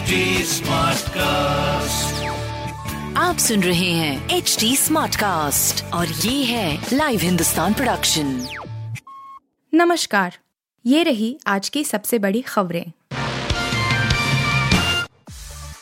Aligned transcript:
HD 0.00 0.18
Smartcast. 0.44 2.12
आप 3.16 3.36
सुन 3.38 3.62
रहे 3.62 3.90
हैं 3.90 4.30
एच 4.30 4.56
डी 4.60 4.76
स्मार्ट 4.76 5.16
कास्ट 5.16 5.94
और 5.94 6.06
ये 6.06 6.44
है 6.44 6.86
लाइव 6.92 7.20
हिंदुस्तान 7.20 7.74
प्रोडक्शन 7.74 8.46
नमस्कार 9.74 10.38
ये 10.86 11.02
रही 11.02 11.38
आज 11.46 11.68
की 11.68 11.84
सबसे 11.84 12.18
बड़ी 12.18 12.40
खबरें। 12.40 12.92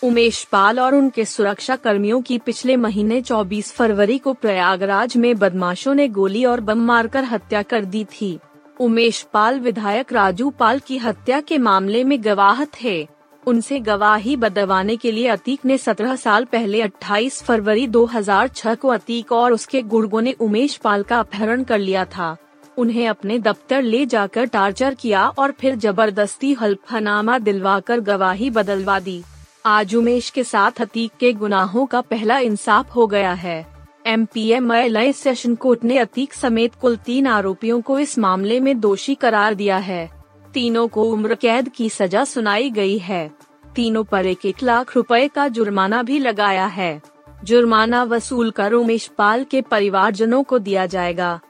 उमेश 0.03 0.45
पाल 0.45 0.81
और 0.81 0.95
उनके 0.95 1.25
सुरक्षा 1.25 1.77
कर्मियों 1.77 2.23
की 2.23 2.39
पिछले 2.39 2.77
महीने 2.77 3.21
24 3.23 3.73
फरवरी 3.73 4.19
को 4.19 4.33
प्रयागराज 4.33 5.17
में 5.17 5.39
बदमाशों 5.39 5.95
ने 5.95 6.09
गोली 6.09 6.45
और 6.45 6.61
बम 6.61 6.79
मारकर 6.79 7.25
हत्या 7.25 7.63
कर 7.63 7.85
दी 7.85 8.05
थी। 8.05 8.39
उमेश 8.81 9.27
पाल 9.33 9.61
विधायक 9.61 10.13
राजू 10.13 10.51
पाल 10.51 10.79
की 10.79 10.99
हत्या 10.99 11.41
के 11.41 11.59
मामले 11.59 12.05
में 12.05 12.25
गवाह 12.25 12.65
थे 12.65 13.18
उनसे 13.49 13.79
गवाही 13.81 14.35
बदलवाने 14.37 14.97
के 14.97 15.11
लिए 15.13 15.29
अतीक 15.29 15.65
ने 15.65 15.77
17 15.79 16.17
साल 16.17 16.45
पहले 16.45 16.81
28 16.83 17.43
फरवरी 17.43 17.87
2006 17.87 18.75
को 18.77 18.89
अतीक 18.89 19.33
और 19.33 19.53
उसके 19.53 19.83
गुर्गों 19.85 20.21
ने 20.23 20.33
उमेश 20.41 20.77
पाल 20.77 21.03
का 21.03 21.21
अपहरण 21.21 21.63
कर 21.65 21.79
लिया 21.79 22.05
था। 22.07 22.37
उन्हें 22.79 23.07
अपने 23.09 23.39
दफ्तर 23.39 23.83
ले 23.83 24.05
जाकर 24.07 24.47
टार्चर 24.47 24.95
किया 24.95 25.27
और 25.29 25.53
फिर 25.53 25.77
ज़बरदस्ती 25.77 26.53
हल्फनामा 26.53 27.39
दिलवाकर 27.39 28.01
गवाही 28.01 28.51
बदलवा 28.51 28.99
दी। 29.01 29.23
आज 29.67 29.95
उमेश 29.95 30.31
के 30.31 30.45
साथ 30.45 30.81
अतीक 30.81 31.13
के 31.21 31.33
गुनाहों 31.33 31.87
का 31.87 32.01
पहला 32.01 32.39
इंसाफ 32.41 32.95
हो 32.97 33.07
गया 33.07 33.33
है। 33.33 33.67
M 34.07 34.25
P 34.25 34.49
M 34.51 34.71
session 35.15 35.55
court 35.55 35.85
ने 35.85 35.99
अतीक 35.99 36.35
समेत 36.35 36.75
कुल 36.75 36.97
तीन 36.97 37.27
आरोपियों 37.27 37.81
को 37.81 37.99
इस 37.99 38.19
मामले 38.19 38.61
में 38.61 38.79
दोषी 38.81 39.15
करार 39.15 39.55
दिया 39.55 39.77
है। 39.79 40.18
तीनों 40.55 40.89
को 40.89 41.03
उम्र 41.03 41.35
कैद 41.35 41.69
की 41.69 41.89
सजा 41.91 42.25
सुनाई 42.25 42.71
गई 42.71 42.99
है। 42.99 43.31
तीनों 43.75 44.05
पर 44.05 44.27
एक 44.27 44.47
एक 44.47 44.63
लाख 44.63 44.97
रुपए 44.97 45.29
का 45.29 45.49
जुर्माना 45.49 46.03
भी 46.03 46.19
लगाया 46.19 46.67
है। 46.67 47.03
जुर्माना 47.45 48.03
वसूल 48.05 48.51
कर 48.51 48.73
उमेश 48.73 49.11
पाल 49.19 49.45
के 49.45 49.61
परिवारजनों 49.63 50.43
को 50.43 50.59
दिया 50.59 50.87
जाएगा। 50.87 51.41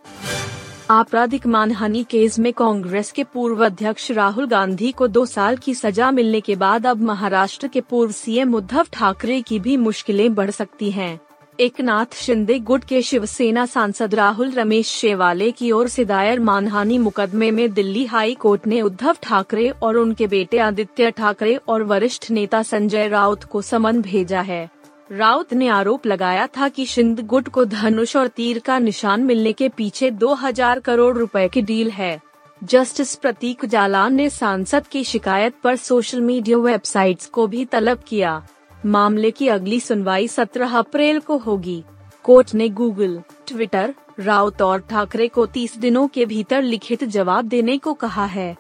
आपराधिक 0.90 1.46
मानहानि 1.46 2.04
केस 2.10 2.38
में 2.38 2.52
कांग्रेस 2.52 3.12
के 3.12 3.24
पूर्व 3.24 3.64
अध्यक्ष 3.66 4.10
राहुल 4.10 4.46
गांधी 4.46 4.92
को 4.92 5.08
दो 5.08 5.26
साल 5.26 5.56
की 5.56 5.74
सजा 5.74 6.10
मिलने 6.10 6.40
के 6.40 6.56
बाद 6.56 6.86
अब 6.86 7.02
महाराष्ट्र 7.02 7.68
के 7.68 7.80
पूर्व 7.80 8.12
सीएम 8.12 8.54
उद्धव 8.54 8.86
ठाकरे 8.92 9.40
की 9.42 9.58
भी 9.58 9.76
मुश्किलें 9.76 10.34
बढ़ 10.34 10.50
सकती 10.50 10.90
हैं। 10.90 11.27
एकनाथ 11.60 12.14
शिंदे 12.14 12.58
गुट 12.58 12.84
के 12.84 13.02
शिवसेना 13.02 13.66
सांसद 13.66 14.14
राहुल 14.14 14.50
रमेश 14.50 14.88
शेवाले 14.88 15.50
की 15.50 15.70
ओर 15.72 15.88
से 15.88 16.04
दायर 16.04 16.40
मानहानि 16.40 16.98
मुकदमे 16.98 17.50
में 17.50 17.72
दिल्ली 17.72 18.04
हाई 18.04 18.34
कोर्ट 18.34 18.66
ने 18.66 18.80
उद्धव 18.82 19.16
ठाकरे 19.22 19.68
और 19.82 19.96
उनके 19.96 20.26
बेटे 20.26 20.58
आदित्य 20.58 21.10
ठाकरे 21.10 21.54
और 21.68 21.82
वरिष्ठ 21.82 22.30
नेता 22.30 22.62
संजय 22.62 23.08
राउत 23.08 23.44
को 23.44 23.62
समन 23.62 24.00
भेजा 24.02 24.40
है। 24.40 24.70
राउत 25.12 25.54
ने 25.54 25.68
आरोप 25.68 26.06
लगाया 26.06 26.46
था 26.46 26.68
कि 26.68 26.86
शिंद 26.86 27.20
गुट 27.20 27.48
को 27.48 27.64
धनुष 27.64 28.16
और 28.16 28.26
तीर 28.26 28.58
का 28.58 28.78
निशान 28.78 29.20
मिलने 29.20 29.52
के 29.52 29.68
पीछे 29.68 30.10
2000 30.10 30.78
करोड़ 30.78 31.16
रुपए 31.18 31.48
की 31.48 31.62
डील 31.62 31.90
है। 31.90 32.20
जस्टिस 32.64 33.14
प्रतीक 33.14 33.64
जालान 33.64 34.14
ने 34.14 34.28
सांसद 34.30 34.86
की 34.86 35.04
शिकायत 35.04 35.54
पर 35.64 35.76
सोशल 35.76 36.20
मीडिया 36.20 36.58
वेबसाइट्स 36.58 37.26
को 37.26 37.46
भी 37.46 37.64
तलब 37.64 38.02
किया। 38.08 38.46
मामले 38.86 39.30
की 39.30 39.48
अगली 39.48 39.80
सुनवाई 39.80 40.28
17 40.28 40.76
अप्रैल 40.78 41.20
को 41.20 41.36
होगी। 41.36 41.84
कोर्ट 42.22 42.54
ने 42.54 42.68
गूगल, 42.68 43.22
ट्विटर, 43.46 43.94
राउत 44.20 44.62
और 44.62 44.80
ठाकरे 44.80 45.28
को 45.28 45.46
30 45.46 45.78
दिनों 45.78 46.08
के 46.08 46.26
भीतर 46.26 46.62
लिखित 46.62 47.04
जवाब 47.04 47.44
देने 47.44 47.78
को 47.78 47.94
कहा 47.94 48.24
है। 48.24 48.56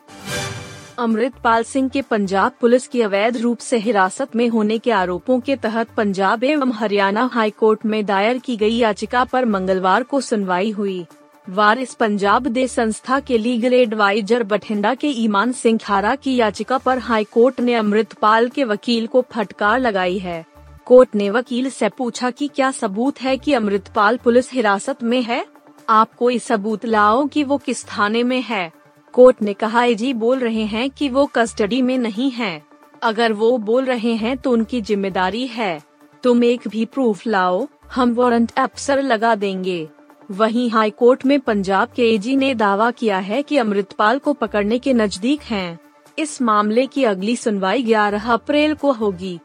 अमृतपाल 0.98 1.62
सिंह 1.62 1.88
के 1.88 2.02
पंजाब 2.02 2.52
पुलिस 2.60 2.88
की 2.88 3.02
अवैध 3.02 3.36
रूप 3.36 3.58
से 3.58 3.78
हिरासत 3.78 4.36
में 4.36 4.48
होने 4.48 4.78
के 4.78 4.90
आरोपों 4.90 5.40
के 5.40 5.56
तहत 5.56 5.88
पंजाब 5.96 6.44
एवं 6.44 6.72
हरियाणा 6.72 7.30
हाई 7.32 7.50
कोर्ट 7.50 7.86
में 7.86 8.06
दायर 8.06 8.38
की 8.38 8.56
गई 8.56 8.76
याचिका 8.76 9.24
पर 9.24 9.44
मंगलवार 9.44 10.02
को 10.02 10.20
सुनवाई 10.20 10.70
हुई। 10.70 11.06
वारिस 11.48 11.94
पंजाब 11.94 12.46
दे 12.46 12.66
संस्था 12.68 13.18
के 13.20 13.38
लीगल 13.38 13.74
एडवाइजर 13.74 14.42
बठिंडा 14.42 14.94
के 14.94 15.08
ईमान 15.08 15.52
सिंह 15.52 15.78
खारा 15.78 16.14
की 16.14 16.36
याचिका 16.36 16.78
पर 16.78 16.98
हाई 16.98 17.24
कोर्ट 17.24 17.60
ने 17.60 17.74
अमृतपाल 17.74 18.48
के 18.48 18.64
वकील 18.64 19.06
को 19.06 19.24
फटकार 19.32 19.80
लगाई 19.80 20.18
है। 20.18 20.44
कोर्ट 20.86 21.14
ने 21.14 21.30
वकील 21.30 21.70
से 21.70 21.88
पूछा 21.88 22.30
कि 22.30 22.48
क्या 22.48 22.70
सबूत 22.70 23.20
है 23.20 23.36
कि 23.38 23.52
अमृतपाल 23.52 24.16
पुलिस 24.16 24.52
हिरासत 24.52 25.02
में 25.02 25.22
है? 25.22 25.44
आप 25.88 26.14
कोई 26.14 26.38
सबूत 26.38 26.86
लाओ 26.86 27.26
कि 27.26 27.44
वो 27.44 27.58
किस 27.58 27.84
थाने 27.84 28.22
में 28.22 28.40
है? 28.42 28.72
कोर्ट 29.12 29.42
ने 29.42 29.54
कहा 29.54 29.88
जी, 29.88 30.12
बोल 30.12 30.38
रहे 30.38 30.64
हैं 30.64 30.88
कि 30.90 31.08
वो 31.08 31.26
कस्टडी 31.26 31.82
में 31.82 31.98
नहीं 31.98 32.30
है। 32.30 32.62
अगर 33.02 33.32
वो 33.32 33.56
बोल 33.58 33.84
रहे 33.84 34.14
हैं 34.14 34.36
तो 34.36 34.50
उनकी 34.50 34.80
ज़िम्मेदारी 34.80 35.46
है। 35.46 35.78
तुम 36.24 36.44
एक 36.44 36.68
भी 36.68 36.84
प्रूफ 36.84 37.26
लाओ, 37.26 37.68
हम 37.94 38.14
वारंट 38.14 38.52
अफसर 38.58 39.02
लगा 39.02 39.34
देंगे। 39.34 39.88
वहीं 40.30 40.70
हाई 40.70 40.90
कोर्ट 40.90 41.26
में 41.26 41.40
पंजाब 41.40 41.88
के 41.88 42.14
एजी 42.14 42.36
ने 42.36 42.54
दावा 42.54 42.90
किया 42.90 43.18
है 43.18 43.42
कि 43.42 43.56
अमृतपाल 43.56 44.18
को 44.18 44.32
पकड़ने 44.32 44.78
के 44.78 44.92
नज़दीक 44.92 45.40
हैं। 45.42 45.78
इस 46.18 46.42
मामले 46.42 46.86
की 46.86 47.04
अगली 47.04 47.36
सुनवाई 47.36 47.82
11 47.82 48.30
अप्रैल 48.30 48.74
को 48.74 48.92
होगी। 48.92 49.40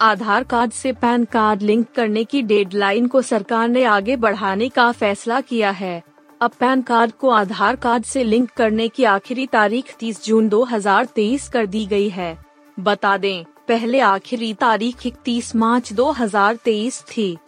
आधार 0.00 0.44
कार्ड 0.44 0.72
से 0.72 0.92
पैन 0.92 1.24
कार्ड 1.24 1.62
लिंक 1.62 1.86
करने 1.94 2.24
की 2.24 2.42
डेडलाइन 2.42 3.06
को 3.06 3.22
सरकार 3.22 3.68
ने 3.68 3.84
आगे 3.84 4.16
बढ़ाने 4.16 4.68
का 4.68 4.92
फैसला 4.92 5.40
किया 5.40 5.70
है। 5.70 6.02
अब 6.40 6.50
पैन 6.60 6.82
कार्ड 6.82 7.12
को 7.12 7.30
आधार 7.30 7.76
कार्ड 7.76 8.04
से 8.04 8.24
लिंक 8.24 8.50
करने 8.50 8.88
की 8.88 9.04
आखिरी 9.04 9.46
तारीख 9.46 9.94
30 10.00 10.24
जून 10.24 10.48
2023 10.48 11.48
कर 11.48 11.66
दी 11.66 11.86
गई 11.86 12.08
है। 12.08 12.38
बता 12.80 13.16
दें, 13.16 13.44
पहले 13.68 14.00
आखिरी 14.00 14.54
तारीख 14.54 15.06
31 15.06 15.56
मार्च 15.56 15.92
2023 15.92 17.02
थी। 17.02 17.38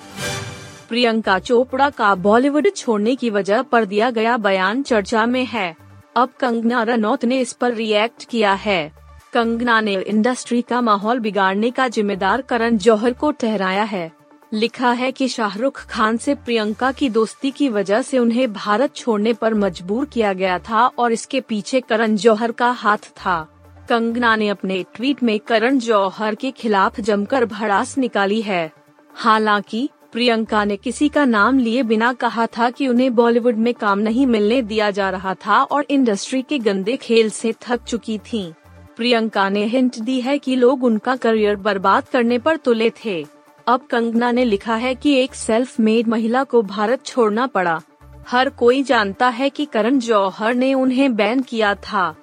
प्रियंका 0.88 1.38
चोपड़ा 1.38 1.90
का 1.90 2.14
बॉलीवुड 2.14 2.68
छोड़ने 2.76 3.14
की 3.16 3.30
वजह 3.30 3.62
पर 3.62 3.84
दिया 3.84 4.10
गया 4.10 4.36
बयान 4.36 4.82
चर्चा 4.82 5.26
में 5.26 5.44
है। 5.44 5.76
अब 6.16 6.28
कंगना 6.40 6.82
रनौत 6.82 7.24
ने 7.24 7.38
इस 7.40 7.52
पर 7.52 7.74
रिएक्ट 7.74 8.24
किया 8.24 8.52
है। 8.54 8.92
कंगना 9.32 9.80
ने 9.80 9.94
इंडस्ट्री 9.94 10.62
का 10.62 10.80
माहौल 10.80 11.18
बिगाड़ने 11.18 11.70
का 11.70 11.88
जिम्मेदार 11.88 12.42
करण 12.42 12.76
जौहर 12.78 13.12
को 13.12 13.30
ठहराया 13.30 13.82
है। 13.82 14.12
लिखा 14.52 14.90
है 14.92 15.12
कि 15.12 15.28
शाहरुख 15.28 15.86
खान 15.86 16.16
से 16.16 16.34
प्रियंका 16.34 16.92
की 16.92 17.08
दोस्ती 17.10 17.50
की 17.50 17.68
वजह 17.68 18.02
से 18.02 18.18
उन्हें 18.18 18.52
भारत 18.52 18.94
छोड़ने 18.94 19.32
पर 19.32 19.54
मजबूर 19.54 20.04
किया 20.04 20.32
गया 20.32 20.58
था 20.58 20.86
और 20.86 21.12
इसके 21.12 21.40
पीछे 21.40 21.80
करण 21.80 22.16
जौहर 22.16 22.52
का 22.52 22.70
हाथ 22.70 22.98
था। 22.98 23.48
कंगना 23.88 24.36
ने 24.36 24.48
अपने 24.48 24.84
ट्वीट 24.94 25.22
में 25.22 25.38
करण 25.40 25.78
जौहर 25.78 26.34
के 26.34 26.50
खिलाफ 26.50 27.00
जमकर 27.00 27.44
भड़ास 27.44 27.98
निकाली 27.98 28.42
है। 28.42 28.72
हालाँकि 29.14 29.88
प्रियंका 30.14 30.64
ने 30.64 30.76
किसी 30.76 31.08
का 31.08 31.24
नाम 31.24 31.58
लिए 31.58 31.82
बिना 31.82 32.12
कहा 32.12 32.46
था 32.46 32.70
कि 32.70 32.88
उन्हें 32.88 33.14
बॉलीवुड 33.14 33.56
में 33.56 33.74
काम 33.74 33.98
नहीं 33.98 34.26
मिलने 34.26 34.62
दिया 34.62 34.90
जा 34.90 35.10
रहा 35.10 35.34
था 35.34 35.62
और 35.62 35.86
इंडस्ट्री 35.90 36.42
के 36.42 36.58
गंदे 36.58 36.96
खेल 36.96 37.30
से 37.30 37.54
थक 37.62 37.82
चुकी 37.82 38.18
थीं। 38.18 38.52
प्रियंका 38.96 39.48
ने 39.48 39.64
हिंट 39.64 39.98
दी 39.98 40.20
है 40.20 40.38
कि 40.38 40.56
लोग 40.56 40.84
उनका 40.84 41.16
करियर 41.16 41.56
बर्बाद 41.56 42.04
करने 42.12 42.38
पर 42.38 42.56
तुले 42.56 42.90
थे। 43.04 43.26
अब 43.66 43.80
कंगना 43.90 44.30
ने 44.32 44.44
लिखा 44.44 44.76
है 44.76 44.94
कि 44.94 45.14
एक 45.14 45.34
सेल्फ 45.34 45.80
मेड 45.80 46.08
महिला 46.08 46.44
को 46.44 46.62
भारत 46.62 47.06
छोड़ना 47.06 47.46
पड़ा। 47.46 47.80
हर 48.28 48.48
कोई 48.48 48.82
जानता 48.82 49.28
है 49.28 49.50
कि 49.50 49.64
करण 49.64 49.98
जौहर 49.98 50.54
ने 50.54 50.74
उन्हें 50.74 51.14
बैन 51.16 51.42
किया 51.42 51.74
था। 51.74 52.16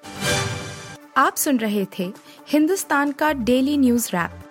आप 1.18 1.36
सुन 1.36 1.58
रहे 1.58 1.86
थे 2.00 2.12
हिंदुस्तान 2.48 3.12
का 3.12 3.34
डेली 3.34 3.78
न्यूज़ 3.78 4.10
रैप। 4.10 4.51